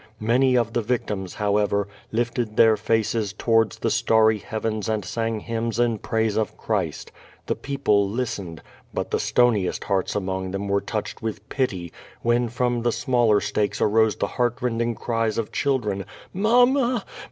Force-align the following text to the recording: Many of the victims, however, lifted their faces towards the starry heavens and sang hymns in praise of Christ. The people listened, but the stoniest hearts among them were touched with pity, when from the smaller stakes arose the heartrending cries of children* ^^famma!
Many 0.23 0.57
of 0.57 0.73
the 0.73 0.81
victims, 0.81 1.35
however, 1.35 1.87
lifted 2.11 2.57
their 2.57 2.75
faces 2.75 3.33
towards 3.33 3.77
the 3.77 3.91
starry 3.91 4.39
heavens 4.39 4.89
and 4.89 5.05
sang 5.05 5.41
hymns 5.41 5.77
in 5.79 5.99
praise 5.99 6.37
of 6.37 6.57
Christ. 6.57 7.11
The 7.45 7.55
people 7.55 8.09
listened, 8.09 8.63
but 8.95 9.11
the 9.11 9.19
stoniest 9.19 9.83
hearts 9.83 10.15
among 10.15 10.49
them 10.49 10.67
were 10.67 10.81
touched 10.81 11.21
with 11.21 11.47
pity, 11.49 11.93
when 12.23 12.49
from 12.49 12.81
the 12.81 12.91
smaller 12.91 13.39
stakes 13.39 13.79
arose 13.79 14.15
the 14.15 14.25
heartrending 14.25 14.95
cries 14.95 15.37
of 15.37 15.51
children* 15.51 16.05
^^famma! 16.35 17.03